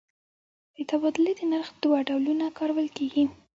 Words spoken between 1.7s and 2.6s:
دوه ډولونه